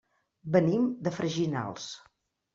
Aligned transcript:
Venim 0.55 0.87
de 1.09 1.13
Freginals. 1.19 1.87